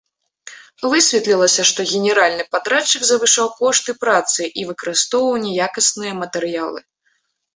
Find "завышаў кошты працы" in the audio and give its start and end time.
3.09-4.41